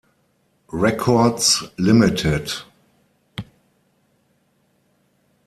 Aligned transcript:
Records 0.73 1.69
Ltd. 1.77 2.65